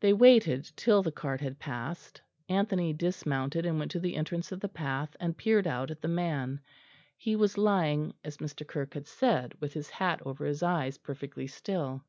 They 0.00 0.14
waited 0.14 0.72
till 0.74 1.02
the 1.02 1.12
cart 1.12 1.42
had 1.42 1.58
passed. 1.58 2.22
Anthony 2.48 2.94
dismounted 2.94 3.66
and 3.66 3.78
went 3.78 3.90
to 3.90 4.00
the 4.00 4.16
entrance 4.16 4.52
of 4.52 4.60
the 4.60 4.70
path 4.70 5.14
and 5.20 5.36
peered 5.36 5.66
out 5.66 5.90
at 5.90 6.00
the 6.00 6.08
man; 6.08 6.62
he 7.14 7.36
was 7.36 7.58
lying, 7.58 8.14
as 8.24 8.38
Mr. 8.38 8.66
Kirke 8.66 8.94
had 8.94 9.06
said, 9.06 9.52
with 9.60 9.74
his 9.74 9.90
hat 9.90 10.22
over 10.24 10.46
his 10.46 10.62
eyes, 10.62 10.96
perfectly 10.96 11.46
still. 11.46 12.02